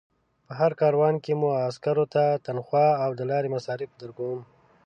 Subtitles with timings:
[0.45, 4.39] په هر کاروان کې مو عسکرو ته تنخوا او د لارې مصارف درکوم.